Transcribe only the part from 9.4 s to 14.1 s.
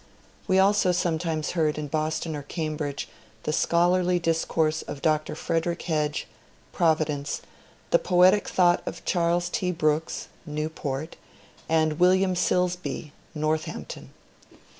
T. Brooks (Newport), and William Silsbee (Northampton).